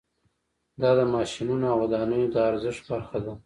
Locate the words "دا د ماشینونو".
0.81-1.65